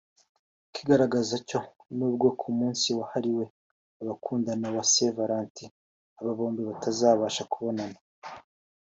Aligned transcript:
Ikigaragara 0.69 1.35
cyo 1.49 1.59
n’ubwo 1.97 2.27
ku 2.39 2.47
munsi 2.57 2.87
wahriwe 2.99 3.45
abakundana 4.01 4.67
wa 4.75 4.83
Saint 4.91 5.13
Valentin 5.17 5.71
aba 6.19 6.31
bombi 6.37 6.61
batazabasha 6.69 7.43
kubonana 7.53 7.99